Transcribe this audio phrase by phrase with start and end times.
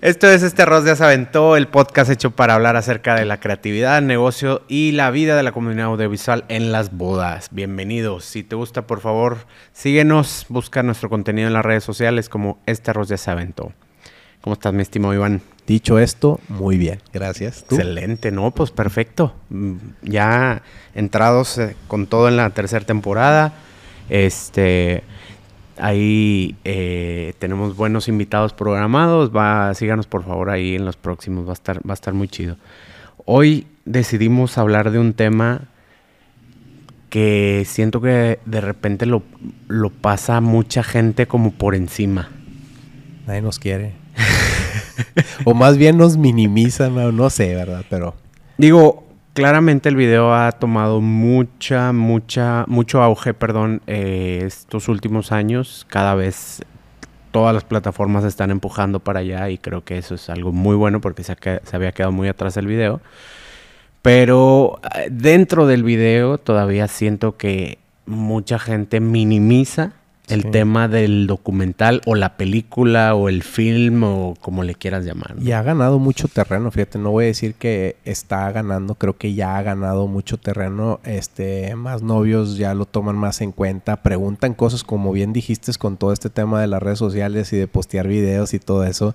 [0.00, 3.40] Esto es Este Arroz ya se aventó, el podcast hecho para hablar acerca de la
[3.40, 7.48] creatividad, negocio y la vida de la comunidad audiovisual en las bodas.
[7.50, 8.24] Bienvenidos.
[8.24, 9.38] Si te gusta, por favor,
[9.72, 13.72] síguenos, busca nuestro contenido en las redes sociales como Este Arroz ya se aventó.
[14.40, 15.42] ¿Cómo estás, mi estimado Iván?
[15.66, 17.64] Dicho esto, muy bien, gracias.
[17.68, 19.34] Excelente, no, pues perfecto.
[19.48, 20.62] Mm, ya
[20.94, 23.52] entrados eh, con todo en la tercera temporada.
[24.08, 25.02] Este,
[25.80, 29.34] Ahí eh, tenemos buenos invitados programados.
[29.34, 31.46] Va, síganos por favor ahí en los próximos.
[31.46, 32.56] Va a estar, va a estar muy chido.
[33.24, 35.62] Hoy decidimos hablar de un tema
[37.10, 39.22] que siento que de repente lo,
[39.66, 42.28] lo pasa mucha gente como por encima.
[43.26, 43.92] Nadie nos quiere.
[45.44, 47.84] o más bien nos minimizan, no, no sé, ¿verdad?
[47.88, 48.14] Pero.
[48.56, 49.07] Digo,
[49.38, 55.86] claramente el video ha tomado mucha, mucha, mucho auge, perdón, eh, estos últimos años.
[55.88, 56.60] Cada vez
[57.30, 61.00] todas las plataformas están empujando para allá y creo que eso es algo muy bueno
[61.00, 63.00] porque se, se había quedado muy atrás el video.
[64.02, 69.92] Pero eh, dentro del video todavía siento que mucha gente minimiza
[70.28, 75.36] el tema del documental o la película o el film o como le quieras llamar.
[75.40, 79.34] Y ha ganado mucho terreno, fíjate, no voy a decir que está ganando, creo que
[79.34, 84.54] ya ha ganado mucho terreno, este, más novios ya lo toman más en cuenta, preguntan
[84.54, 88.08] cosas como bien dijiste con todo este tema de las redes sociales y de postear
[88.08, 89.14] videos y todo eso.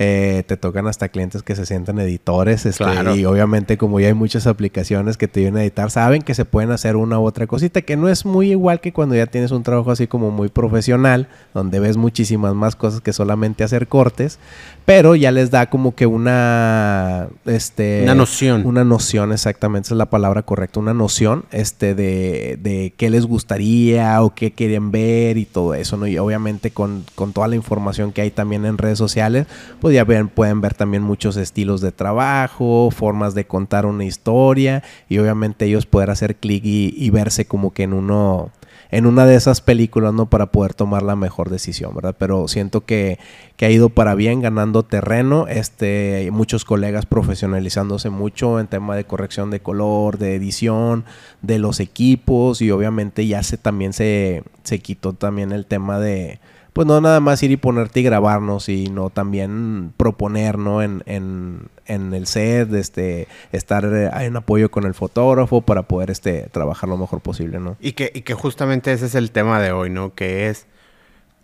[0.00, 2.66] Eh, te tocan hasta clientes que se sienten editores.
[2.66, 2.84] Este,
[3.16, 6.44] Y obviamente, como ya hay muchas aplicaciones que te vienen a editar, saben que se
[6.44, 9.50] pueden hacer una u otra cosita, que no es muy igual que cuando ya tienes
[9.50, 14.38] un trabajo así como muy profesional, donde ves muchísimas más cosas que solamente hacer cortes,
[14.84, 17.26] pero ya les da como que una.
[17.44, 18.64] Este, una noción.
[18.66, 23.26] Una noción, exactamente, esa es la palabra correcta, una noción este, de, de qué les
[23.26, 26.06] gustaría o qué quieren ver y todo eso, ¿no?
[26.06, 29.46] Y obviamente con, con toda la información que hay también en redes sociales,
[29.80, 35.18] pues ya pueden ver también muchos estilos de trabajo, formas de contar una historia y
[35.18, 38.50] obviamente ellos poder hacer clic y, verse como que en uno
[38.90, 40.30] en una de esas películas, ¿no?
[40.30, 42.16] Para poder tomar la mejor decisión, ¿verdad?
[42.18, 43.18] Pero siento que,
[43.56, 49.04] que, ha ido para bien, ganando terreno, este, muchos colegas profesionalizándose mucho en tema de
[49.04, 51.04] corrección de color, de edición,
[51.42, 56.40] de los equipos y obviamente ya se también se, se quitó también el tema de
[56.78, 60.80] pues no nada más ir y ponerte y grabarnos, sino también proponer, ¿no?
[60.80, 66.12] En, en, en el set, este, estar eh, en apoyo con el fotógrafo para poder
[66.12, 67.76] este, trabajar lo mejor posible, ¿no?
[67.80, 70.14] Y que, y que justamente ese es el tema de hoy, ¿no?
[70.14, 70.68] Que es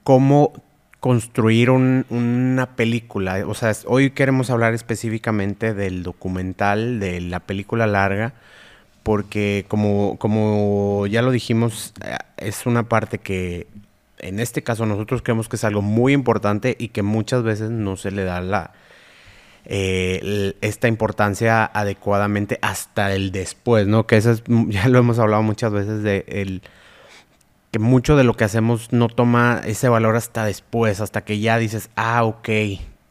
[0.05, 0.53] cómo
[1.01, 3.45] construir una película.
[3.49, 8.35] O sea, hoy queremos hablar específicamente del documental, de la película larga,
[9.03, 13.67] porque como, como ya lo dijimos, eh, es una parte que
[14.25, 17.97] en este caso nosotros creemos que es algo muy importante y que muchas veces no
[17.97, 18.73] se le da la,
[19.67, 24.07] eh, esta importancia adecuadamente hasta el después, ¿no?
[24.07, 26.63] Que eso es, ya lo hemos hablado muchas veces de el,
[27.71, 31.59] que mucho de lo que hacemos no toma ese valor hasta después, hasta que ya
[31.59, 32.49] dices, ah, ok,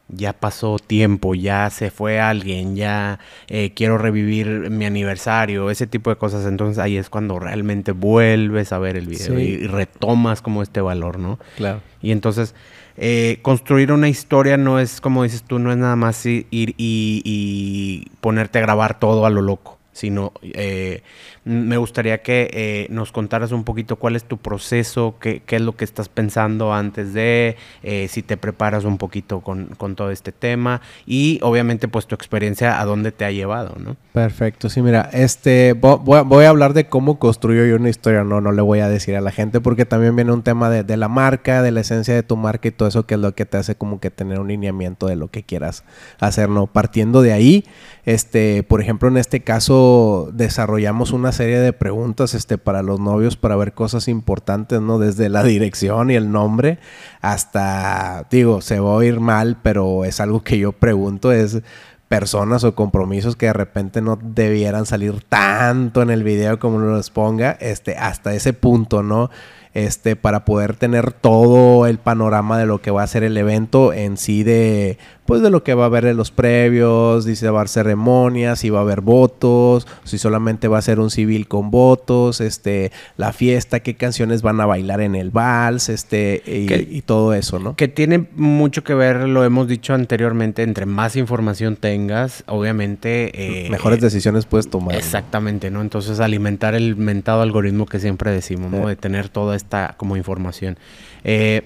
[0.08, 6.10] ya pasó tiempo, ya se fue alguien, ya eh, quiero revivir mi aniversario, ese tipo
[6.10, 6.46] de cosas.
[6.46, 11.18] Entonces ahí es cuando realmente vuelves a ver el video y, retomas como este valor,
[11.18, 11.38] ¿no?
[11.56, 11.80] Claro.
[12.02, 12.54] Y entonces
[12.96, 16.74] eh, construir una historia no es, como dices tú, no es nada más ir, y,
[16.76, 21.02] y ponerte a grabar todo a lo loco, sino eh,
[21.44, 25.62] me gustaría que eh, nos contaras un poquito cuál es tu proceso, qué, qué es
[25.62, 30.10] lo que estás pensando antes de, eh, si te preparas un poquito con, con, todo
[30.10, 33.96] este tema y obviamente pues tu experiencia a dónde te ha llevado, ¿no?
[34.12, 38.50] Perfecto, sí, mira, este, voy, a hablar de cómo construyo yo una historia, no, no
[38.50, 41.08] le voy a decir a la gente porque también viene un tema de, de la
[41.08, 43.58] marca, de la esencia de tu marca y todo eso que es lo que te
[43.58, 45.84] hace como que tener un lineamiento de lo que quieras
[46.18, 46.66] hacer, ¿no?
[46.66, 47.64] Partiendo de ahí,
[48.04, 53.36] este, por ejemplo, en este caso desarrollamos una serie de preguntas este, para los novios
[53.36, 54.98] para ver cosas importantes, ¿no?
[54.98, 56.78] Desde la dirección y el nombre
[57.20, 61.62] hasta, digo, se va a oír mal, pero es algo que yo pregunto, es
[62.08, 66.86] personas o compromisos que de repente no debieran salir tanto en el video como uno
[66.86, 69.30] los ponga, este, hasta ese punto, ¿no?
[69.74, 73.92] Este, para poder tener todo el panorama de lo que va a ser el evento
[73.92, 77.58] en sí de pues de lo que va a haber en los previos, dice va
[77.58, 81.48] a haber ceremonias, si va a haber votos, si solamente va a ser un civil
[81.48, 87.02] con votos, este, la fiesta, qué canciones van a bailar en el vals, este, y,
[87.02, 87.76] todo eso, ¿no?
[87.76, 93.66] Que tiene mucho que ver, lo hemos dicho anteriormente, entre más información tengas, obviamente...
[93.66, 94.94] Eh, Mejores decisiones puedes tomar.
[94.94, 95.80] Exactamente, ¿no?
[95.80, 98.88] Entonces alimentar el mentado algoritmo que siempre decimos, ¿no?
[98.88, 99.63] De tener toda esta
[99.96, 100.78] como información.
[101.24, 101.62] Eh,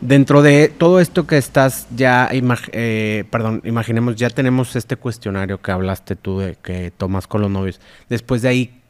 [0.00, 5.72] Dentro de todo esto que estás ya, eh, perdón, imaginemos, ya tenemos este cuestionario que
[5.72, 7.80] hablaste tú de que tomas con los novios.
[8.10, 8.80] Después de ahí,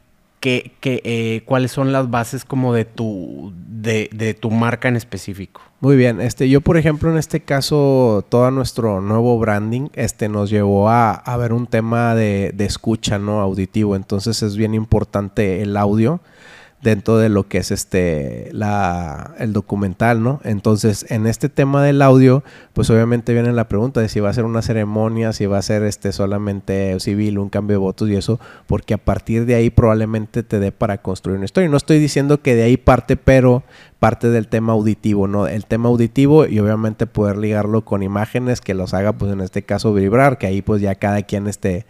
[0.41, 4.97] ¿qué, qué, eh, ¿cuáles son las bases como de tu, de, de, tu marca en
[4.97, 5.61] específico?
[5.79, 10.49] Muy bien, este, yo por ejemplo en este caso, todo nuestro nuevo branding este, nos
[10.49, 13.39] llevó a, a ver un tema de, de escucha, ¿no?
[13.39, 16.19] Auditivo, entonces es bien importante el audio
[16.81, 20.39] dentro de lo que es este la, el documental, ¿no?
[20.43, 22.43] Entonces, en este tema del audio,
[22.73, 25.61] pues obviamente viene la pregunta de si va a ser una ceremonia, si va a
[25.63, 29.69] ser este solamente civil, un cambio de votos y eso, porque a partir de ahí
[29.69, 31.69] probablemente te dé para construir una historia.
[31.69, 33.63] No estoy diciendo que de ahí parte, pero
[33.99, 35.47] parte del tema auditivo, ¿no?
[35.47, 39.63] El tema auditivo y obviamente poder ligarlo con imágenes que los haga, pues en este
[39.63, 41.87] caso vibrar, que ahí pues ya cada quien esté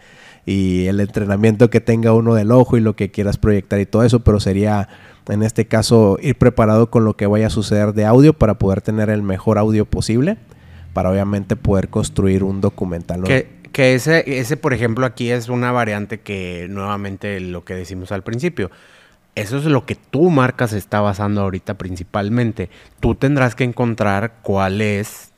[0.48, 4.02] y el entrenamiento que tenga uno del ojo y lo que quieras proyectar y todo
[4.02, 4.88] eso, pero sería
[5.28, 8.80] en este caso ir preparado con lo que vaya a suceder de audio para poder
[8.80, 10.38] tener el mejor audio posible,
[10.94, 13.24] para obviamente poder construir un documental.
[13.24, 18.10] Que, que ese, ese, por ejemplo, aquí es una variante que nuevamente lo que decimos
[18.10, 18.70] al principio.
[19.34, 22.70] Eso es lo que tu marca se está basando ahorita principalmente.
[23.00, 25.30] Tú tendrás que encontrar cuál es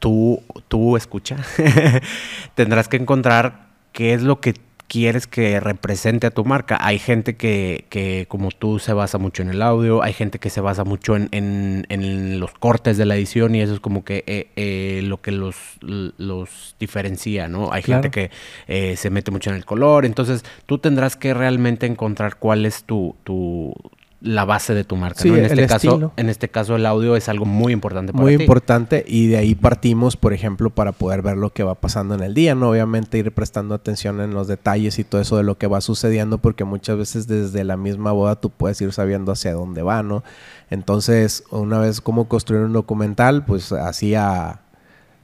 [0.00, 1.38] tu, tu escucha.
[2.54, 4.54] tendrás que encontrar qué es lo que
[4.90, 6.76] quieres que represente a tu marca.
[6.80, 10.50] Hay gente que, que, como tú, se basa mucho en el audio, hay gente que
[10.50, 14.24] se basa mucho en, en, los cortes de la edición y eso es como que
[14.26, 17.72] eh, eh, lo que los, los diferencia, ¿no?
[17.72, 18.32] Hay gente que
[18.66, 22.82] eh, se mete mucho en el color, entonces tú tendrás que realmente encontrar cuál es
[22.82, 23.72] tu, tu,
[24.20, 25.24] la base de tu marca.
[25.24, 25.36] ¿no?
[25.36, 29.04] en, este caso, en este caso, el audio es algo muy importante para Muy importante
[29.06, 32.34] y de ahí partimos, por ejemplo, para poder ver lo que va pasando en el
[32.34, 32.70] día, ¿no?
[32.70, 36.38] Obviamente ir prestando atención en los detalles y todo eso de lo que va sucediendo,
[36.38, 40.22] porque muchas veces desde la misma boda tú puedes ir sabiendo hacia dónde va, ¿no?
[40.68, 44.60] Entonces, una vez cómo construir un documental, pues así a,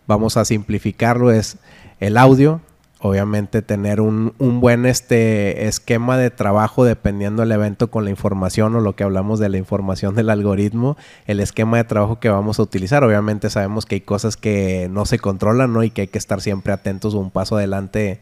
[0.07, 1.59] vamos a simplificarlo, es
[2.01, 2.61] el audio,
[3.01, 8.75] obviamente tener un, un, buen este esquema de trabajo dependiendo del evento con la información
[8.75, 10.97] o lo que hablamos de la información del algoritmo,
[11.27, 13.05] el esquema de trabajo que vamos a utilizar.
[13.05, 15.83] Obviamente sabemos que hay cosas que no se controlan, ¿no?
[15.83, 18.21] Y que hay que estar siempre atentos o un paso adelante.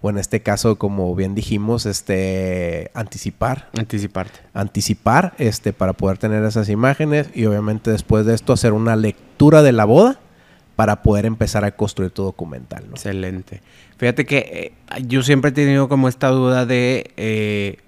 [0.00, 3.68] O en este caso, como bien dijimos, este anticipar.
[3.76, 4.40] Anticiparte.
[4.54, 9.62] Anticipar, este, para poder tener esas imágenes y obviamente después de esto hacer una lectura
[9.62, 10.18] de la boda
[10.76, 12.84] para poder empezar a construir tu documental.
[12.90, 13.60] Excelente.
[13.96, 17.78] Fíjate que eh, yo siempre he tenido como esta duda de, eh,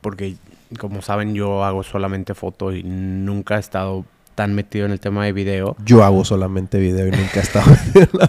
[0.00, 0.36] porque
[0.78, 4.04] como saben yo hago solamente fotos y nunca he estado
[4.34, 5.76] tan metido en el tema de video.
[5.84, 7.66] Yo hago solamente video y nunca he estado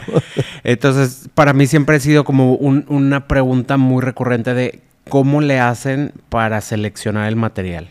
[0.63, 6.13] Entonces, para mí siempre ha sido como una pregunta muy recurrente de cómo le hacen
[6.29, 7.89] para seleccionar el material.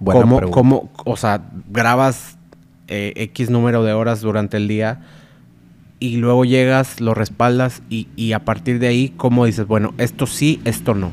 [0.00, 2.36] Buena ¿Cómo, o sea, grabas
[2.88, 5.00] eh, X número de horas durante el día?
[6.02, 9.68] Y luego llegas, lo respaldas y, a partir de ahí, ¿cómo dices?
[9.68, 11.12] Bueno, esto sí, esto no.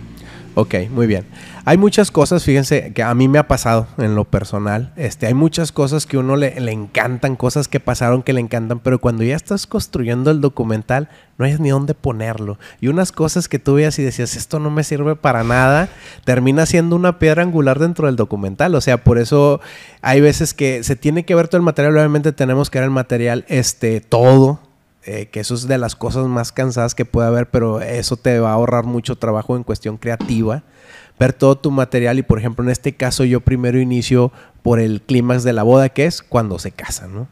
[0.56, 1.26] Ok, muy bien.
[1.64, 4.92] Hay muchas cosas, fíjense, que a mí me ha pasado en lo personal.
[4.96, 8.80] Este, hay muchas cosas que uno le, le, encantan, cosas que pasaron que le encantan,
[8.80, 11.08] pero cuando ya estás construyendo el documental,
[11.38, 12.58] no hay ni dónde ponerlo.
[12.82, 15.88] Y unas cosas que tú veías y decías, esto no me sirve para nada,
[16.26, 18.74] termina siendo una piedra angular dentro del documental.
[18.74, 19.62] O sea, por eso
[20.02, 21.96] hay veces que se tiene que ver todo el material.
[21.96, 24.60] Obviamente tenemos que ver el material, este, todo
[25.06, 28.40] eh, que eso es de las cosas más cansadas que puede haber, pero eso te
[28.40, 30.64] va a ahorrar mucho trabajo en cuestión creativa.
[31.20, 35.02] Ver todo tu material y, por ejemplo, en este caso yo primero inicio por el
[35.02, 37.28] clímax de la boda, que es cuando se casan, ¿no?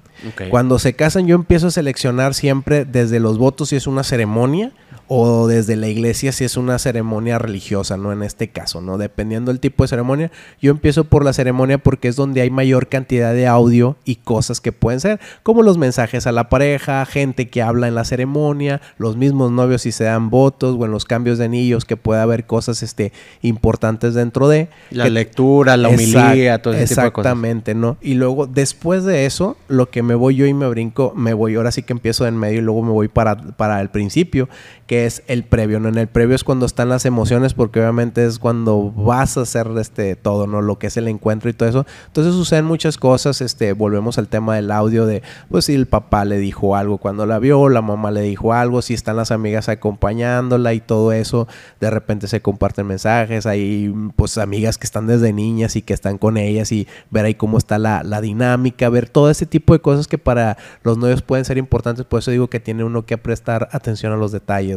[0.50, 4.72] Cuando se casan yo empiezo a seleccionar siempre desde los votos si es una ceremonia
[5.08, 8.12] o desde la iglesia si es una ceremonia religiosa, ¿no?
[8.12, 8.98] En este caso, ¿no?
[8.98, 10.32] Dependiendo del tipo de ceremonia,
[10.62, 14.60] yo empiezo por la ceremonia porque es donde hay mayor cantidad de audio y cosas
[14.60, 18.82] que pueden ser, como los mensajes a la pareja, gente que habla en la ceremonia,
[18.98, 22.22] los mismos novios si se dan votos o en los cambios de anillos que puede
[22.22, 24.68] haber cosas este, importantes dentro de...
[24.92, 27.32] La lectura, la homilía, todo ese tipo de cosas.
[27.32, 27.98] Exactamente, ¿no?
[28.02, 31.56] Y luego, después de eso, lo que me voy yo y me brinco, me voy,
[31.56, 34.50] ahora sí que empiezo en medio y luego me voy para, para el principio,
[34.88, 35.90] que es el previo, ¿no?
[35.90, 39.68] En el previo es cuando están las emociones, porque obviamente es cuando vas a hacer
[39.78, 40.62] este todo, ¿no?
[40.62, 41.86] Lo que es el encuentro y todo eso.
[42.08, 46.24] Entonces suceden muchas cosas, este, volvemos al tema del audio de, pues si el papá
[46.24, 49.68] le dijo algo cuando la vio, la mamá le dijo algo, si están las amigas
[49.68, 51.50] acompañándola y todo eso,
[51.82, 56.18] de repente se comparten mensajes, hay pues amigas que están desde niñas y que están
[56.18, 59.80] con ellas y ver ahí cómo está la, la dinámica, ver todo ese tipo de
[59.80, 63.18] cosas que para los novios pueden ser importantes, por eso digo que tiene uno que
[63.18, 64.77] prestar atención a los detalles,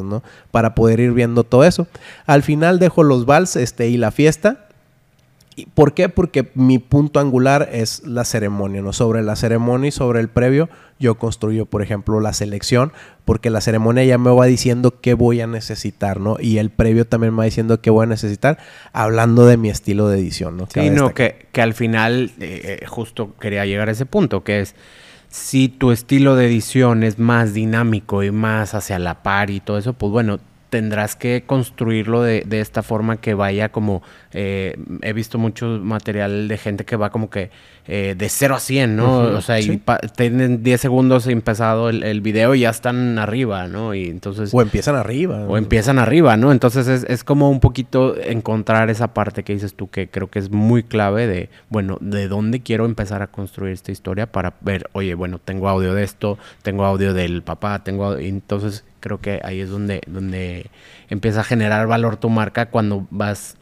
[0.51, 1.87] para poder ir viendo todo eso.
[2.27, 4.67] Al final dejo los vals este, y la fiesta.
[5.75, 6.09] ¿Por qué?
[6.09, 8.93] Porque mi punto angular es la ceremonia, ¿no?
[8.93, 12.93] Sobre la ceremonia y sobre el previo, yo construyo, por ejemplo, la selección,
[13.25, 16.37] porque la ceremonia ya me va diciendo qué voy a necesitar, ¿no?
[16.41, 18.59] Y el previo también me va diciendo qué voy a necesitar,
[18.93, 20.69] hablando de mi estilo de edición, ¿no?
[20.73, 24.61] sí, no, que, que, al final, eh, eh, justo quería llegar a ese punto, que
[24.61, 24.75] es
[25.31, 29.79] si tu estilo de edición es más dinámico y más hacia la par y todo
[29.79, 34.03] eso, pues bueno, tendrás que construirlo de, de esta forma que vaya como...
[34.33, 37.51] Eh, he visto mucho material de gente que va como que
[37.93, 39.19] eh, de 0 a 100, ¿no?
[39.19, 39.83] o sea, y
[40.15, 43.95] tienen 10 segundos empezado el, el, video y ya están arriba, ¿no?
[43.95, 44.55] Y entonces...
[44.55, 45.45] O empiezan arriba.
[45.49, 46.53] O empiezan arriba, ¿no?
[46.53, 50.39] Entonces es, es, como un poquito encontrar esa parte que dices tú que creo que
[50.39, 54.89] es muy clave de, bueno, de dónde quiero empezar a construir esta historia para ver,
[54.93, 58.17] oye, bueno, tengo audio de esto, tengo audio del papá, tengo...
[58.19, 60.71] Entonces creo que ahí es donde, donde
[61.09, 63.57] empieza a generar valor tu marca cuando vas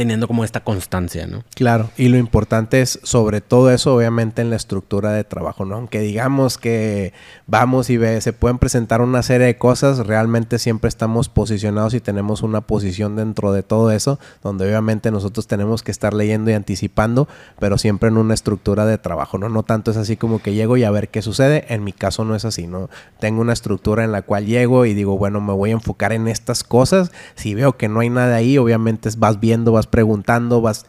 [0.00, 1.44] teniendo como esta constancia, ¿no?
[1.54, 5.74] Claro, y lo importante es sobre todo eso, obviamente, en la estructura de trabajo, ¿no?
[5.74, 7.12] Aunque digamos que
[7.46, 12.40] vamos y se pueden presentar una serie de cosas, realmente siempre estamos posicionados y tenemos
[12.40, 17.28] una posición dentro de todo eso, donde obviamente nosotros tenemos que estar leyendo y anticipando,
[17.58, 19.50] pero siempre en una estructura de trabajo, ¿no?
[19.50, 22.24] No tanto es así como que llego y a ver qué sucede, en mi caso
[22.24, 22.88] no es así, ¿no?
[23.18, 26.26] Tengo una estructura en la cual llego y digo, bueno, me voy a enfocar en
[26.26, 30.86] estas cosas, si veo que no hay nada ahí, obviamente vas viendo, vas preguntando, vas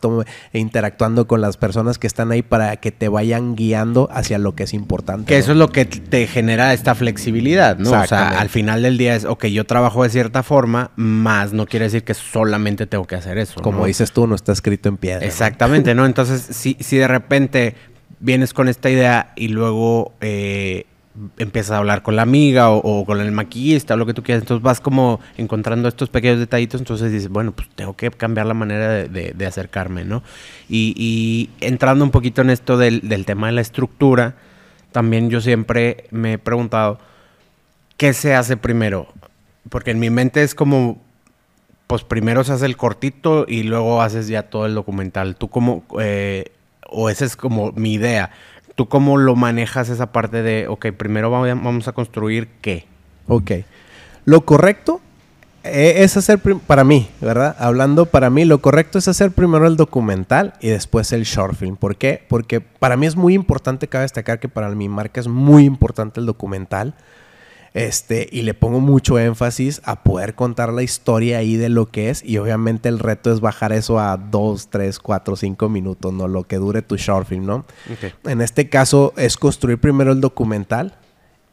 [0.53, 4.63] interactuando con las personas que están ahí para que te vayan guiando hacia lo que
[4.63, 5.25] es importante.
[5.25, 7.91] Que eso es lo que te genera esta flexibilidad, ¿no?
[7.91, 11.65] O sea, al final del día es, ok, yo trabajo de cierta forma, más no
[11.65, 13.62] quiere decir que solamente tengo que hacer eso.
[13.62, 15.25] Como dices tú, no está escrito en piedra.
[15.25, 16.05] Exactamente, ¿no?
[16.05, 17.75] Entonces, si, si de repente
[18.20, 20.86] vienes con esta idea y luego eh,
[21.38, 24.44] empiezas a hablar con la amiga o, con el maquillista o lo que tú quieras.
[24.44, 26.82] Entonces vas como encontrando estos pequeños detallitos.
[26.82, 30.24] Entonces dices, bueno, pues tengo que cambiar la manera de, acercarme, ¿no?
[30.70, 34.36] Y, entrando un poquito en esto del, tema de la estructura,
[34.91, 37.00] también yo siempre me he preguntado,
[37.98, 39.08] ¿qué se hace primero?
[39.70, 41.01] Porque en mi mente es como,
[41.88, 45.36] pues primero se hace el cortito y luego haces ya todo el documental.
[45.36, 46.51] Tú como, eh,
[46.89, 48.32] o esa es como mi idea
[48.81, 52.88] ¿Tú cómo lo manejas esa parte de, ok, primero vamos a construir qué?
[53.27, 53.51] Ok.
[54.25, 55.01] Lo correcto
[55.63, 57.55] eh, es hacer, para mí, ¿verdad?
[57.59, 61.75] Hablando para mí, lo correcto es hacer primero el documental y después el short film.
[61.75, 62.25] ¿Por qué?
[62.27, 66.19] Porque para mí es muy importante, cabe destacar que para mi marca es muy importante
[66.19, 66.95] el documental.
[67.73, 72.09] Este, y le pongo mucho énfasis a poder contar la historia ahí de lo que
[72.09, 72.23] es.
[72.23, 76.27] Y obviamente el reto es bajar eso a 2, 3, 4, 5 minutos, ¿no?
[76.27, 77.65] Lo que dure tu short film, ¿no?
[78.25, 80.95] En este caso es construir primero el documental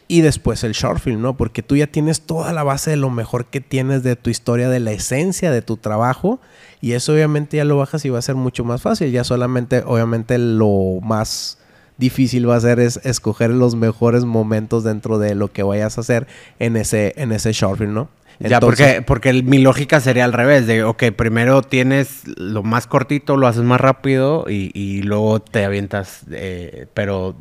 [0.09, 1.37] y después el short film, ¿no?
[1.37, 4.69] Porque tú ya tienes toda la base de lo mejor que tienes de tu historia,
[4.71, 6.41] de la esencia de tu trabajo.
[6.81, 9.13] Y eso obviamente ya lo bajas y va a ser mucho más fácil.
[9.13, 11.58] Ya solamente, obviamente, lo más
[11.99, 16.01] difícil va a ser es escoger los mejores momentos dentro de lo que vayas a
[16.01, 16.27] hacer
[16.59, 18.09] en ese, en ese short film, ¿no?
[18.41, 23.37] Ya, porque, porque mi lógica sería al revés, de, ok, primero tienes lo más cortito,
[23.37, 27.37] lo haces más rápido y, y luego te avientas, eh, pero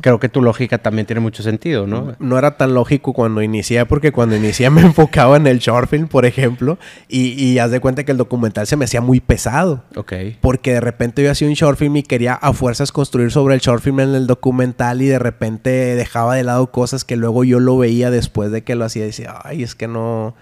[0.00, 2.14] creo que tu lógica también tiene mucho sentido, ¿no?
[2.18, 6.06] No era tan lógico cuando inicié, porque cuando inicié me enfocaba en el short film,
[6.08, 9.84] por ejemplo, y, y haz de cuenta que el documental se me hacía muy pesado.
[9.96, 10.12] Ok.
[10.40, 13.60] Porque de repente yo hacía un short film y quería a fuerzas construir sobre el
[13.60, 17.58] short film en el documental y de repente dejaba de lado cosas que luego yo
[17.58, 20.35] lo veía después de que lo hacía y decía, ay, es que no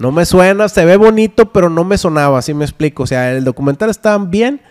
[0.00, 3.02] no me suena, se ve bonito, pero no me sonaba, así me explico.
[3.02, 4.62] O sea, el documental estaba bien,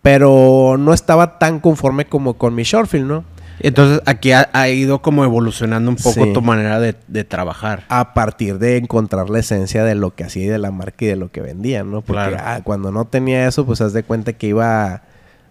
[0.00, 3.24] pero no estaba tan conforme como con mi short film, ¿no?
[3.60, 7.84] Entonces aquí ha, ido como evolucionando un poco tu manera de, trabajar.
[7.90, 11.08] A partir de encontrar la esencia de lo que hacía y de la marca y
[11.08, 12.00] de lo que vendía, ¿no?
[12.00, 15.02] Porque ah, cuando no tenía eso, pues haz de cuenta que iba,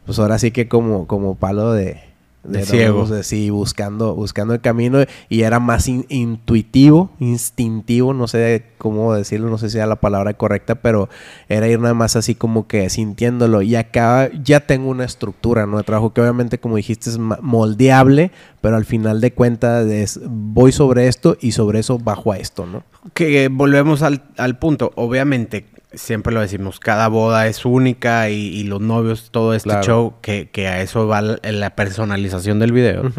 [0.07, 2.06] pues ahora sí que como, como palo de,
[2.47, 3.05] de, ciego.
[3.23, 4.99] sí, buscando, buscando el camino
[5.29, 10.33] y era más intuitivo, instintivo, no sé cómo decirlo, no sé si era la palabra
[10.33, 11.09] correcta, pero
[11.49, 13.61] era ir nada más así como que sintiéndolo.
[13.61, 15.77] Y acá ya tengo una estructura, ¿no?
[15.77, 20.71] De trabajo que obviamente, como dijiste, es moldeable, pero al final de cuentas es, voy
[20.71, 22.83] sobre esto y sobre eso bajo a esto, ¿no?
[23.13, 24.91] Que volvemos al, al punto.
[24.95, 30.49] Obviamente, siempre lo decimos, cada boda es única y, los novios, todo este show, que,
[30.67, 33.11] a eso va la, personalización del video.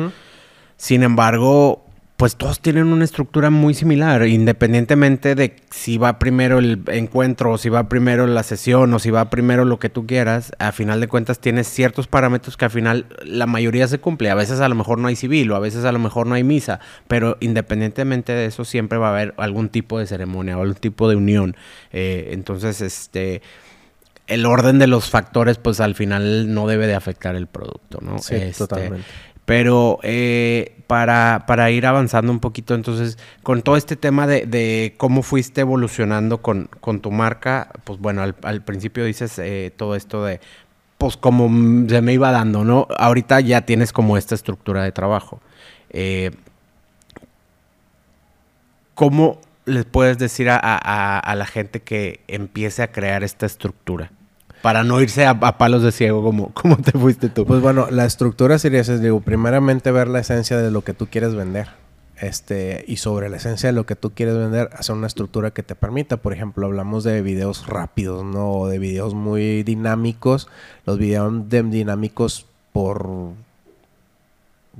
[0.76, 1.84] Sin embargo,
[2.18, 7.58] pues todos tienen una estructura muy similar, independientemente de si va primero el encuentro, o
[7.58, 11.00] si va primero la sesión, o si va primero lo que tú quieras, a final
[11.00, 14.30] de cuentas tienes ciertos parámetros que al final la mayoría se cumple.
[14.30, 16.34] A veces a lo mejor no hay civil, o a veces a lo mejor no
[16.34, 20.62] hay misa, pero independientemente de eso siempre va a haber algún tipo de ceremonia o
[20.62, 21.56] algún tipo de unión.
[21.92, 23.42] Eh, entonces, este
[24.28, 28.18] el orden de los factores, pues al final no debe de afectar el producto, ¿no?
[28.18, 29.06] Sí, Este, totalmente.
[29.48, 35.22] Pero eh, para, para ir avanzando un poquito, entonces, con todo este tema de, cómo
[35.22, 40.40] fuiste evolucionando con, con tu marca, pues bueno, al, principio dices eh, todo esto de,
[40.98, 41.48] pues como
[41.88, 42.88] se me iba dando, ¿no?
[42.98, 45.40] Ahorita ya tienes como esta estructura de trabajo.
[45.88, 46.30] Eh,
[48.94, 54.10] ¿Cómo les puedes decir a, a- a la gente que empiece a crear esta estructura?
[54.68, 57.46] Para no irse a, palos de ciego como, como te fuiste tú.
[57.46, 61.06] Pues bueno, la estructura sería, esa, digo, primeramente ver la esencia de lo que tú
[61.06, 61.68] quieres vender.
[62.20, 65.62] Este, y sobre la esencia de lo que tú quieres vender, hacer una estructura que
[65.62, 66.18] te permita.
[66.18, 68.50] Por ejemplo, hablamos de videos rápidos, ¿no?
[68.50, 70.48] O de videos muy dinámicos.
[70.84, 72.44] Los videos de- dinámicos
[72.74, 73.08] por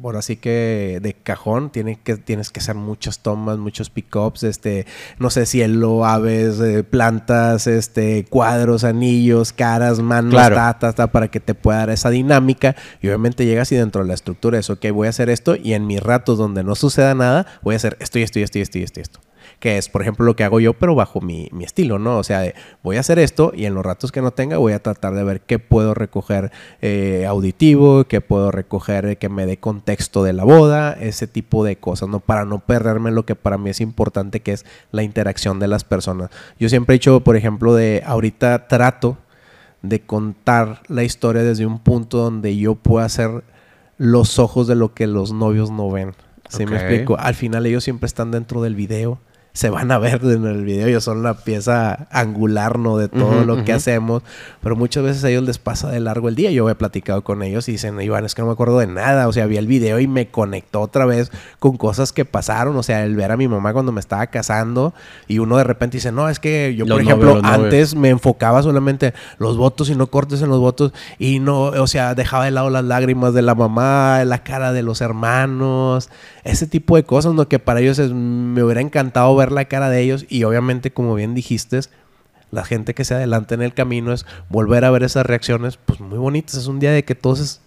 [0.01, 4.87] por así que de cajón tiene que, tienes que hacer muchas tomas, muchos pickups, este,
[5.19, 10.57] no sé, cielo, aves, eh, plantas, este, cuadros, anillos, caras, manos, Claro.
[10.57, 12.77] ta, ta, ta, para que te pueda dar esa dinámica.
[13.01, 15.73] Y obviamente llegas y dentro de la estructura es, ok, voy a hacer esto y
[15.75, 18.59] en mis ratos donde no suceda nada, voy a hacer esto y esto y esto
[18.59, 19.21] y esto y esto y esto.
[19.59, 22.19] Que es, por ejemplo, lo que hago yo, pero bajo mi, mi estilo, ¿no?
[22.19, 24.73] O sea, de, voy a hacer esto y en los ratos que no tenga voy
[24.73, 29.47] a tratar de ver qué puedo recoger eh, auditivo, qué puedo recoger eh, que me
[29.47, 32.21] dé contexto de la boda, ese tipo de cosas, ¿no?
[32.21, 35.83] Para no perderme lo que para mí es importante, que es la interacción de las
[35.83, 36.31] personas.
[36.61, 39.19] Yo siempre he dicho, por ejemplo, de ahorita trato
[39.83, 43.45] de contar la historia desde un punto donde yo pueda ser
[43.97, 46.15] los ojos de lo que los novios no ven.
[46.49, 47.19] ¿Sí me explico?
[47.19, 49.19] Al final ellos siempre están dentro del video.
[49.53, 50.87] Se van a ver en el video.
[50.87, 52.97] Ellos son la pieza angular, ¿no?
[52.97, 54.23] De todo lo que hacemos.
[54.63, 56.53] Pero muchas veces a ellos les pasa de largo el día.
[56.53, 59.27] Yo he platicado con ellos y dicen, Iván, es que no me acuerdo de nada.
[59.27, 62.77] O sea, vi el video y me conectó otra vez con cosas que pasaron.
[62.77, 64.95] O sea, el ver a mi mamá cuando me estaba casando
[65.27, 67.45] y uno de repente dice, no, es que yo, por ejemplo, novios.
[67.53, 71.87] antes me enfocaba solamente los votos y no cortes en los votos y no, o
[71.89, 76.11] sea, dejaba de lado las lágrimas de la mamá, la cara de los hermanos,
[76.45, 77.49] ese tipo de cosas, ¿no?
[77.49, 81.15] Que para ellos es- me hubiera encantado ver la cara de ellos y obviamente, como
[81.15, 81.81] bien dijiste,
[82.51, 86.01] la gente que se adelanta en el camino es volver a ver esas reacciones, pues
[86.01, 86.57] muy bonitas.
[86.57, 87.61] Es un día de que todos es,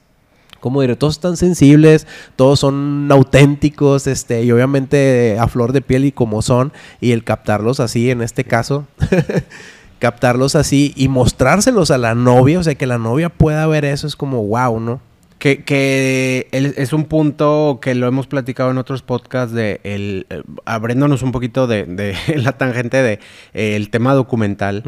[0.60, 0.96] ¿cómo diré?
[0.96, 6.42] Todos están sensibles, todos son auténticos, este, y obviamente a flor de piel y como
[6.42, 8.88] son, y el captarlos así, en este caso,
[10.00, 14.08] captarlos así y mostrárselos a la novia, o sea, que la novia pueda ver eso,
[14.08, 15.11] es como wow, ¿no?
[15.42, 20.44] Que, que es un punto que lo hemos platicado en otros podcasts de el, eh,
[20.66, 23.14] abriéndonos un poquito de, la tangente de
[23.56, 24.84] eh, el tema documental.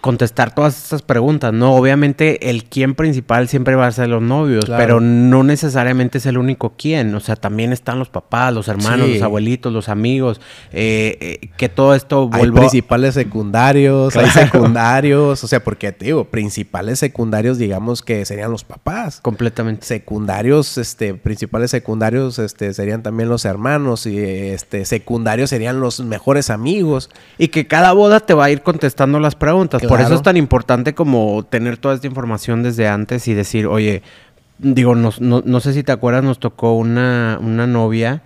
[0.00, 1.74] Contestar todas estas preguntas, ¿no?
[1.74, 4.80] Obviamente el quién principal siempre va a ser los novios, Claro.
[4.80, 7.12] pero no necesariamente es el único quién.
[7.16, 9.14] O sea, también están los papás, los hermanos, Sí.
[9.14, 10.40] los abuelitos, los amigos.
[10.72, 12.58] eh, eh, que todo esto Hay vuelvo...
[12.58, 18.62] principales secundarios, hay secundarios, o sea, porque te digo, principales secundarios, digamos que serían los
[18.62, 19.20] papás.
[19.20, 19.84] Completamente.
[19.86, 26.48] secundarios, este, principales secundarios, este, serían también los hermanos y este, secundarios serían los mejores
[26.50, 27.10] amigos.
[27.38, 29.69] Y que cada boda te va a ir contestando las preguntas.
[29.78, 30.04] Por Claro.
[30.04, 34.02] eso es tan importante como tener toda esta información desde antes y decir, oye,
[34.58, 38.22] digo, nos- no, no sé si te acuerdas, nos tocó una, una novia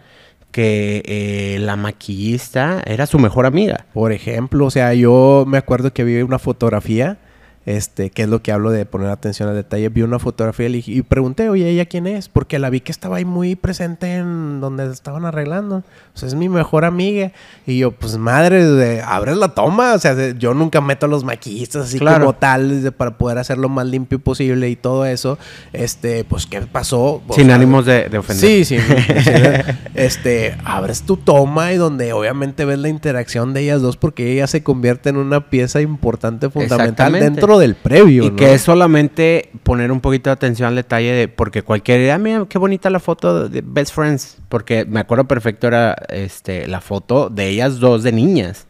[0.50, 3.86] que eh, la maquillista era su mejor amiga.
[3.92, 7.18] Por ejemplo, o sea, yo me acuerdo que vi una fotografía,
[7.66, 10.82] este, que es lo que hablo de poner atención al detalle, vi una fotografía y,
[10.86, 12.28] y pregunté, oye, ¿ella quién es?
[12.28, 15.82] Porque la vi que estaba ahí muy presente en donde estaban arreglando.
[16.14, 17.32] O sea, es mi mejor amiga.
[17.66, 19.94] Y yo, pues madre, abres la toma.
[19.94, 22.20] O sea, yo nunca meto a los maquillistas así Claro.
[22.20, 25.38] como tal, para poder hacerlo más limpio posible y todo eso.
[25.72, 27.22] Este, pues, ¿qué pasó?
[27.26, 28.48] O sin sea, ánimos de, de ofender.
[28.48, 28.76] Sí, sí.
[29.94, 34.46] este, abres tu toma y donde obviamente ves la interacción de ellas dos porque ella
[34.46, 37.40] se convierte en una pieza importante, fundamental Exactamente.
[37.58, 38.24] Dentro del previo.
[38.24, 38.36] Y ¿no?
[38.36, 42.46] que es solamente poner un poquito de atención al detalle de, porque cualquier idea, mira
[42.48, 47.28] qué bonita la foto de Best Friends, porque me acuerdo perfecto era este la foto
[47.30, 48.66] de ellas dos de niñas.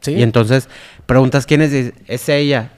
[0.00, 0.12] Sí.
[0.12, 0.68] Y entonces
[1.06, 2.72] preguntas quién es, es ella.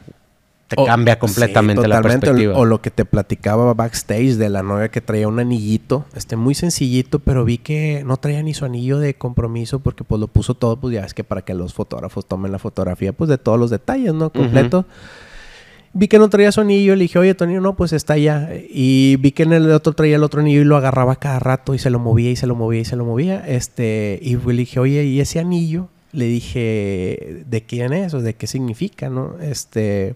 [0.69, 2.55] Te O- cambia completamente sí, la perspectiva.
[2.55, 6.37] O, o lo que te platicaba backstage de la novia que traía un anillito, este
[6.37, 10.29] muy sencillito, pero vi que no traía ni su anillo de compromiso porque pues lo
[10.29, 13.37] puso todo, pues ya es que para que los fotógrafos tomen la fotografía pues de
[13.37, 14.31] todos los detalles, ¿no?
[14.31, 14.87] Completo.
[15.93, 18.51] Vi que no traía su anillo, le dije, oye, Tonio, no, pues está allá.
[18.69, 21.75] Y vi que en el otro traía el otro anillo y lo agarraba cada rato
[21.75, 23.45] y se lo movía y se lo movía y se lo movía.
[23.47, 25.89] Este, y le dije, oye, ¿y ese anillo?
[26.13, 29.35] Le dije, ¿de quién es o de qué significa, no?
[29.41, 30.15] Este,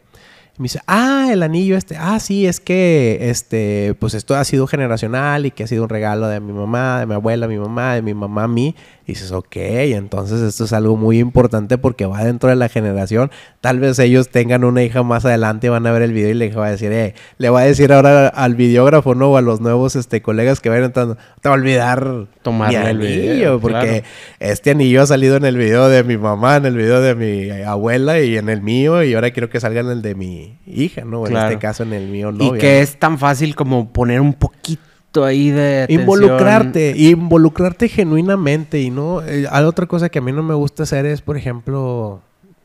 [0.56, 4.68] me dice, ah, el anillo este, ah, sí, es que, este, pues esto ha sido
[4.68, 7.96] generacional y que ha sido un regalo de mi mamá, de mi abuela, mi mamá,
[7.96, 8.76] de mi mamá a mí.
[9.06, 13.30] Y dices, ok, entonces esto es algo muy importante porque va dentro de la generación.
[13.60, 16.50] Tal vez ellos tengan una hija más adelante, van a ver el video y le
[16.54, 19.32] va a decir, eh, le va a decir ahora al videógrafo, ¿no?
[19.32, 22.96] O a los nuevos este, colegas que vayan entrando, te va a olvidar tomar el
[22.96, 23.60] video.
[23.60, 24.04] Porque
[24.40, 27.50] este anillo ha salido en el video de mi mamá, en el video de mi
[27.62, 31.04] abuela y en el mío, y ahora quiero que salga en el de mi hija,
[31.04, 31.26] ¿no?
[31.26, 32.56] En este caso en el mío, no.
[32.56, 38.90] Y que es tan fácil como poner un poquito ahí de involucrarte involucrarte genuinamente y
[38.90, 42.22] no eh, hay otra cosa que a mí no me gusta hacer es por ejemplo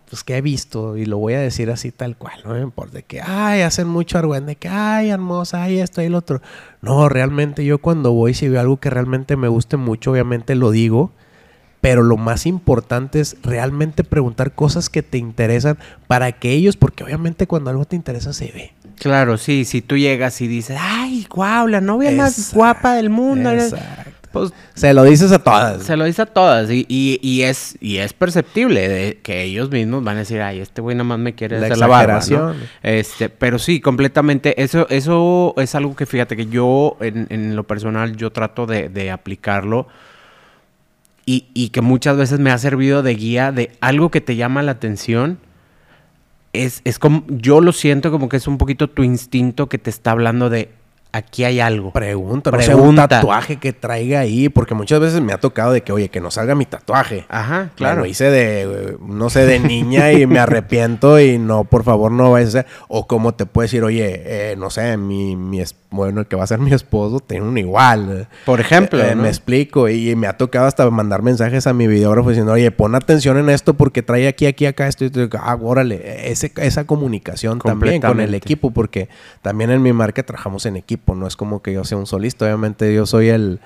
[0.10, 2.94] pues que he visto y lo voy a decir así tal cual no me importa
[2.94, 6.42] de que ay hacen mucho argüende que ay hermosa ay esto y el otro
[6.82, 10.72] no realmente yo cuando voy si veo algo que realmente me guste mucho obviamente lo
[10.72, 11.12] digo
[11.82, 17.04] pero lo más importante es realmente preguntar cosas que te interesan para que ellos, porque
[17.04, 18.74] obviamente cuando algo te interesa se ve.
[19.00, 23.52] Claro, sí, si tú llegas y dices, ay, guau, la novia más guapa del mundo.
[23.52, 24.12] Exacto.
[24.32, 25.84] Pues, se lo dices a todas.
[25.84, 26.70] Se lo dice a todas.
[26.70, 30.82] Y, y, es, y es perceptible de que ellos mismos van a decir, ay, este
[30.82, 32.22] güey nada más me quiere hacer la barba.
[32.84, 34.62] Este, pero sí, completamente.
[34.62, 38.90] Eso, eso es algo que fíjate que yo, en, en lo personal, yo trato de,
[38.90, 39.88] de aplicarlo
[41.54, 44.72] y, que muchas veces me ha servido de guía de algo que te llama la
[44.72, 45.38] atención.
[46.54, 49.90] Es, es como, yo lo siento como que es un poquito tu instinto que te
[49.90, 50.70] está hablando de,
[51.12, 51.92] aquí hay algo.
[51.92, 55.92] Pregunta, no un tatuaje que traiga ahí, porque muchas veces me ha tocado de que,
[55.92, 57.26] oye, que no salga mi tatuaje.
[57.30, 58.02] Ajá, claro.
[58.02, 62.32] Lo hice de, no sé, de niña y me arrepiento y no, por favor, no
[62.32, 62.72] vayas a hacer.
[62.88, 66.44] O como te puedes decir, oye, eh, no sé, mi, mi, bueno, el que va
[66.44, 68.28] a ser mi esposo tiene un igual.
[68.46, 69.04] Por ejemplo.
[69.04, 69.90] Eh, me explico.
[69.90, 73.50] Y me ha tocado hasta mandar mensajes a mi videógrafo diciendo, oye, pon atención en
[73.50, 75.06] esto porque trae aquí, aquí, acá, esto.
[75.06, 76.30] Y ah, órale.
[76.32, 79.10] Ese, esa comunicación también con el equipo, porque
[79.42, 80.99] también en mi marca trabajamos en equipo.
[81.08, 82.46] No es como que yo sea un solista.
[82.46, 83.60] Obviamente yo soy el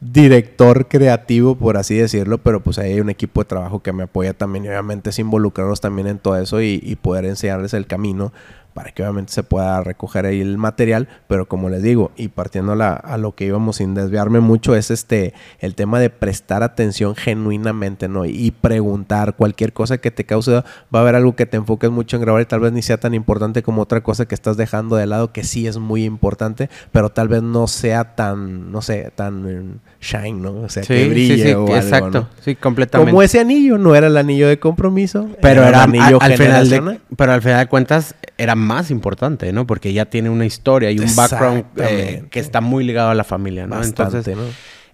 [0.00, 4.04] director creativo, por así decirlo, pero pues ahí hay un equipo de trabajo que me
[4.04, 8.32] apoya también y obviamente es involucrarlos también en todo eso y poder enseñarles el camino
[8.76, 12.72] para que obviamente se pueda recoger ahí el material, pero como les digo, y partiendo
[12.72, 18.06] a, lo que íbamos sin desviarme mucho, es este el tema de prestar atención genuinamente,
[18.06, 18.26] ¿no?
[18.26, 22.16] Y preguntar cualquier cosa que te cause, va a haber algo que te enfoques mucho
[22.16, 24.96] en grabar y tal vez ni sea tan importante como otra cosa que estás dejando
[24.96, 29.10] de lado, que sí es muy importante, pero tal vez no sea tan, no sé,
[29.14, 30.52] tan shine, ¿no?
[30.52, 33.10] O sea, que brille sí, sí, exacto, sí, completamente.
[33.10, 36.68] Como ese anillo, no era el anillo de compromiso, pero era, el anillo al, final
[36.68, 39.66] de, pero al final de cuentas era más importante, ¿no?
[39.66, 43.24] Porque ya tiene una historia y un background eh, que está muy ligado a la
[43.24, 43.82] familia, ¿no?
[43.82, 44.28] Entonces,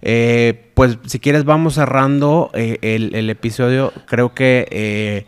[0.01, 3.91] eh, pues si quieres vamos cerrando eh, el, episodio.
[4.05, 5.25] Creo que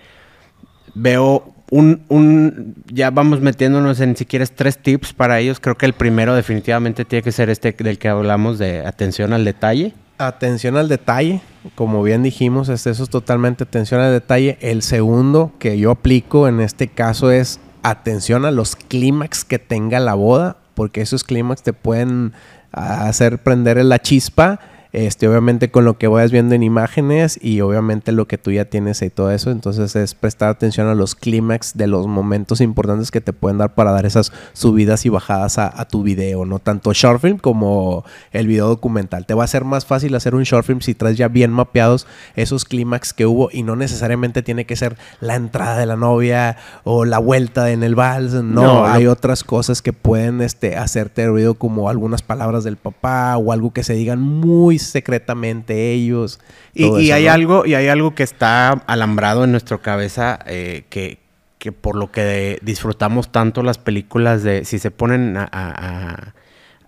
[0.94, 5.60] veo un, un, ya vamos metiéndonos en si quieres tres tips para ellos.
[5.60, 9.46] Creo que el primero definitivamente tiene que ser este del que hablamos de atención al
[9.46, 9.94] detalle.
[10.18, 11.42] Atención al detalle,
[11.76, 14.58] como bien dijimos, este, eso es totalmente atención al detalle.
[14.62, 20.00] El segundo que yo aplico en este caso es atención a los clímax que tenga
[20.00, 22.34] la boda, porque esos clímax te pueden
[22.72, 24.60] hacer prender la chispa
[24.96, 28.64] este, obviamente con lo que vayas viendo en imágenes y obviamente lo que tú ya
[28.64, 29.52] tienes y todo eso.
[29.52, 33.76] Entonces es prestar atención a los clímax de los momentos importantes que te pueden dar
[33.76, 36.60] para dar esas subidas y bajadas a, tu video, ¿no?
[36.60, 39.26] Tanto short film como el video documental.
[39.26, 42.08] Te va a ser más fácil hacer un short film si traes ya bien mapeados
[42.36, 46.58] esos clímax que hubo y no necesariamente tiene que ser la entrada de la novia
[46.86, 48.32] o la vuelta en el vals.
[48.32, 53.52] No, hay otras cosas que pueden este, hacerte ruido como algunas palabras del papá o
[53.52, 56.40] algo que se digan muy secretamente ellos.
[56.74, 61.20] Y, hay algo, y hay algo que está alambrado en nuestra cabeza eh, que,
[61.60, 64.66] que, por lo que disfrutamos tanto las películas de.
[64.66, 66.34] Si se ponen a,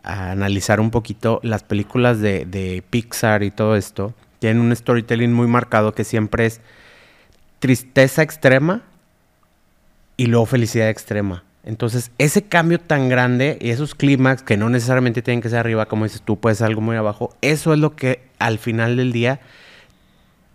[0.03, 5.47] analizar un poquito las películas de, de Pixar y todo esto, tienen un storytelling muy
[5.47, 6.61] marcado que siempre es
[7.59, 8.83] tristeza extrema
[10.15, 11.43] y luego felicidad extrema.
[11.67, 15.87] Entonces, ese cambio tan grande y esos clímax que no necesariamente tienen que ser arriba,
[15.87, 19.41] como dices tú, puedes algo muy abajo, eso es lo que al final del día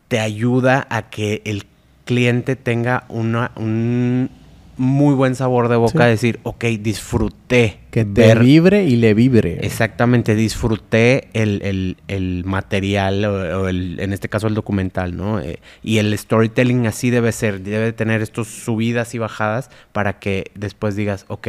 [0.09, 1.67] te ayuda a que el
[2.07, 4.31] cliente tenga una, un,
[4.77, 7.81] muy buen sabor de boca decir, ok, disfruté.
[7.91, 9.59] Que te vibre y le vibre.
[9.63, 15.41] Exactamente, disfruté el, material, o, el, en este caso el documental, ¿no?
[15.41, 20.51] Eh, y el storytelling así debe ser, debe tener estos subidas y bajadas para que
[20.55, 21.49] después digas, ok,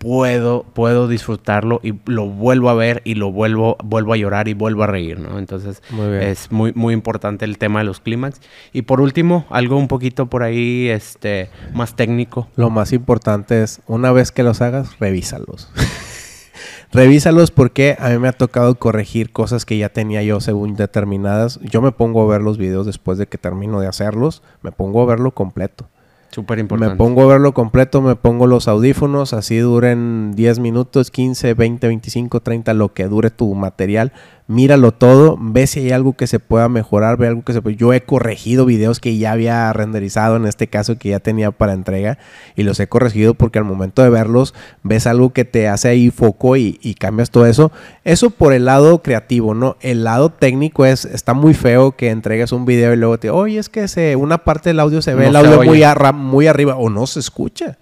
[0.00, 4.54] puedo, puedo disfrutarlo y lo vuelvo a ver y lo vuelvo, vuelvo a llorar y
[4.54, 5.38] vuelvo a reír, ¿no?
[5.38, 5.82] Entonces
[6.22, 8.40] es muy, muy importante el tema de los clímax.
[8.72, 12.48] Y por último, algo un poquito por ahí este, más técnico.
[12.56, 15.70] Lo más importante es, una vez que los hagas, revísalos.
[16.92, 21.60] revísalos porque a mí me ha tocado corregir cosas que ya tenía yo según determinadas.
[21.60, 25.02] Yo me pongo a ver los videos después de que termino de hacerlos, me pongo
[25.02, 25.90] a verlo completo.
[26.30, 26.94] Súper importante.
[26.94, 31.86] Me pongo a verlo completo, me pongo los audífonos, así duren 10 minutos, 15, 20,
[31.88, 34.12] 25, 30, lo que dure tu material
[34.50, 37.76] míralo todo, ve si hay algo que se pueda mejorar, ve algo que se puede...
[37.76, 41.72] Yo he corregido videos que ya había renderizado, en este caso que ya tenía para
[41.72, 42.18] entrega,
[42.56, 46.10] y los he corregido porque al momento de verlos ves algo que te hace ahí
[46.10, 47.70] foco y, cambias todo eso.
[48.02, 49.76] Eso por el lado creativo, ¿no?
[49.80, 53.58] El lado técnico es, está muy feo que entregues un video y luego te, oye,
[53.58, 55.84] es que se, una parte del audio se ve el audio muy,
[56.14, 57.78] muy arriba o no se escucha.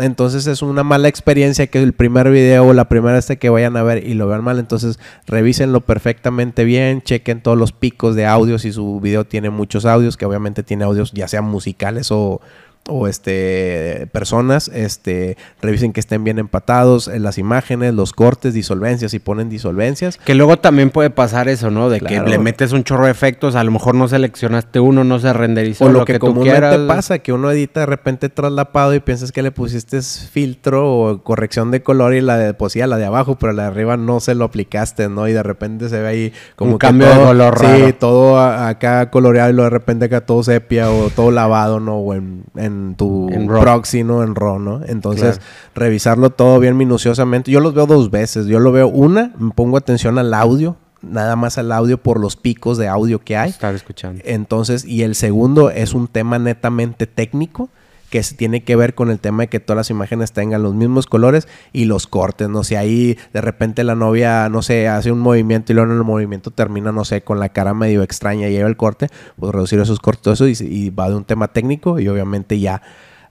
[0.00, 3.76] Entonces es una mala experiencia que el primer video o la primera este que vayan
[3.76, 4.58] a ver y lo vean mal.
[4.58, 9.84] Entonces revísenlo perfectamente bien, chequen todos los picos de audio si su video tiene muchos
[9.84, 12.40] audios, que obviamente tiene audios ya sean musicales o,
[12.88, 19.10] o este personas, este revisen que estén bien empatados en las imágenes, los cortes, disolvencias,
[19.10, 20.18] si ponen disolvencias.
[20.18, 21.90] Que luego también puede pasar eso, ¿no?
[21.90, 25.18] De que le metes un chorro de efectos, a lo mejor no seleccionaste uno, no
[25.18, 29.32] se renderizó o lo, que, comúnmente pasa, que uno edita de repente traslapado y piensas
[29.32, 33.36] que le pusiste filtro o corrección de color y la de pues la de abajo,
[33.36, 35.28] pero la de arriba no se lo aplicaste, ¿no?
[35.28, 37.86] Y de repente se ve ahí como un cambio de color raro.
[37.86, 41.96] Sí, todo acá coloreado y luego de repente acá todo sepia o todo lavado, ¿no?
[41.98, 44.22] O en en tu en proxy, ¿no?
[44.22, 44.80] En RAW, ¿no?
[44.86, 45.40] Entonces,
[45.74, 47.50] revisarlo todo bien minuciosamente.
[47.50, 48.46] Yo los veo dos veces.
[48.46, 52.36] Yo lo veo una, me pongo atención al audio, nada más al audio por los
[52.36, 53.50] picos de audio que hay.
[53.50, 54.22] Estar escuchando.
[54.24, 57.68] Entonces, y el segundo es un tema netamente técnico
[58.10, 61.06] que tiene que ver con el tema de que todas las imágenes tengan los mismos
[61.06, 65.20] colores y los cortes, no sé, ahí de repente la novia, no sé, hace un
[65.20, 68.52] movimiento y luego en el movimiento termina, no sé, con la cara medio extraña y
[68.52, 72.08] lleva el corte, pues reducir esos cortes y, y va de un tema técnico y
[72.08, 72.82] obviamente ya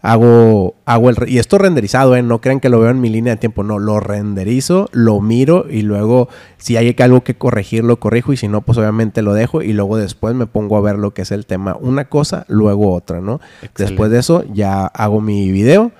[0.01, 1.17] hago, hago el...
[1.27, 2.21] Y esto renderizado, ¿eh?
[2.21, 5.65] No crean que lo veo en mi línea de tiempo, no, lo renderizo, lo miro
[5.69, 9.33] y luego si hay algo que corregir, lo corrijo y si no, pues obviamente lo
[9.33, 12.45] dejo y luego después me pongo a ver lo que es el tema, una cosa,
[12.47, 13.39] luego otra, ¿no?
[13.75, 15.91] Después de eso ya hago mi video.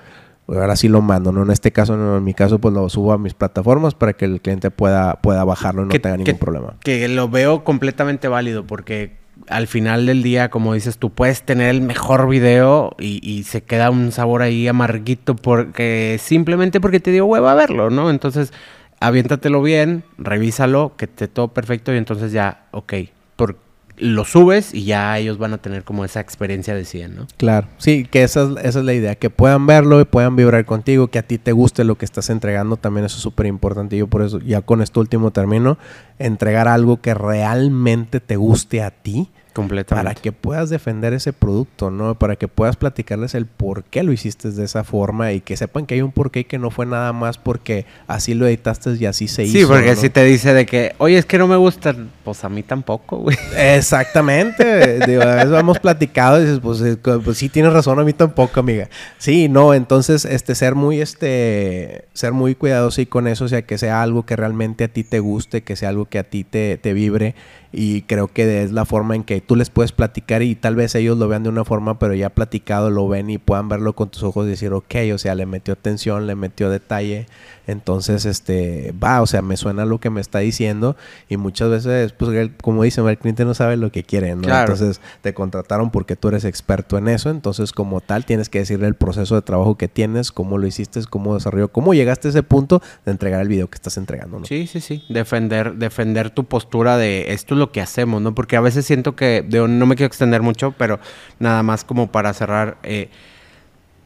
[0.48, 1.44] Ahora sí lo mando, ¿no?
[1.44, 4.40] En este caso, en mi caso, pues lo subo a mis plataformas para que el
[4.40, 6.74] cliente pueda, pueda bajarlo y no tenga ningún problema.
[6.82, 11.70] Que lo veo completamente válido porque al final del día, como dices, tú puedes tener
[11.70, 17.26] el mejor video y, se queda un sabor ahí amarguito porque simplemente porque te dio
[17.26, 18.10] hueva a verlo, ¿no?
[18.10, 18.52] Entonces,
[19.00, 22.94] aviéntatelo bien, revísalo, que esté todo perfecto y entonces ya, ok,
[23.36, 23.56] por,
[24.00, 27.26] lo subes y ya ellos van a tener como esa experiencia de 100, ¿no?
[27.36, 30.64] Claro, sí, que esa es, esa es la idea, que puedan verlo y puedan vibrar
[30.64, 33.96] contigo, que a ti te guste lo que estás entregando, también eso es súper importante.
[33.96, 35.78] Yo por eso, ya con este último término,
[36.18, 40.08] entregar algo que realmente te guste a ti Completamente.
[40.08, 42.14] Para que puedas defender ese producto, ¿no?
[42.14, 45.86] Para que puedas platicarles el por qué lo hiciste de esa forma y que sepan
[45.86, 49.06] que hay un porqué y que no fue nada más porque así lo editaste y
[49.06, 49.58] así se hizo.
[49.58, 52.48] Sí, porque si te dice de que, oye, es que no me gusta, pues a
[52.48, 53.36] mí tampoco, güey.
[53.56, 55.00] Exactamente.
[55.06, 58.12] Digo, a veces hemos platicado y dices, pues, eh, pues, sí, tienes razón, a mí
[58.12, 58.88] tampoco, amiga.
[59.18, 63.62] Sí, no, entonces, este, ser muy, este, ser muy cuidadoso y con eso, o sea,
[63.62, 66.44] que sea algo que realmente a ti te guste, que sea algo que a ti
[66.44, 67.34] te, te vibre
[67.72, 70.94] y creo que es la forma en que tú les puedes platicar y tal vez
[70.94, 74.10] ellos lo vean de una forma, pero ya platicado lo ven y puedan verlo con
[74.10, 77.26] tus ojos y decir, ok, o sea, le metió atención, le metió detalle,
[77.70, 80.96] entonces, este, va, o sea, me suena lo que me está diciendo
[81.28, 84.48] y muchas veces, pues, como dicen, el cliente no sabe lo que quiere, ¿no?
[84.54, 88.86] Entonces, te contrataron porque tú eres experto en eso, entonces, como tal, tienes que decirle
[88.86, 92.42] el proceso de trabajo que tienes, cómo lo hiciste, cómo desarrolló, cómo llegaste a ese
[92.42, 94.46] punto de entregar el video que estás entregando, ¿no?
[94.46, 98.34] Sí, sí, sí, defender, defender tu postura de esto es lo que hacemos, ¿no?
[98.34, 100.98] Porque a veces siento que, no me quiero extender mucho, pero
[101.38, 103.08] nada más como para cerrar, eh,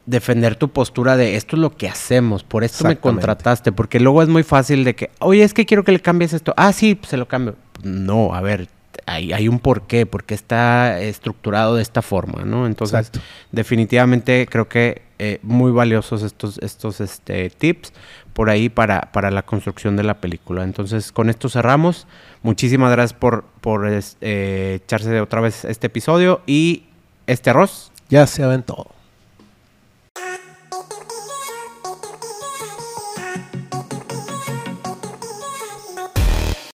[0.07, 4.23] defender tu postura de esto es lo que hacemos, por esto me contrataste, porque luego
[4.23, 6.53] es muy fácil de que, oye, es que quiero que le cambies esto.
[6.57, 7.57] Ah, sí, se lo cambio.
[7.83, 8.69] No, a ver,
[9.07, 12.67] hay, hay un porqué, porque está estructurado de esta forma, ¿no?
[12.67, 13.11] Entonces,
[13.53, 17.93] definitivamente creo que eh, muy valiosos estos, estos este, tips
[18.33, 20.65] por ahí para, para la construcción de la película.
[20.65, 22.07] Entonces, con esto cerramos.
[22.43, 26.85] Muchísimas gracias por, por eh, echarse otra vez este episodio y
[27.27, 27.93] este arroz.
[28.11, 28.94] Ya se aventó.